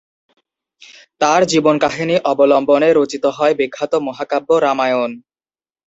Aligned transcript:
তাঁর 1.21 1.41
জীবনকাহিনী 1.45 2.15
অবলম্বনে 2.25 2.89
রচিত 2.91 3.25
হয় 3.37 3.53
বিখ্যাত 3.59 3.93
মহাকাব্য 4.07 4.49
রামায়ণ। 4.59 5.11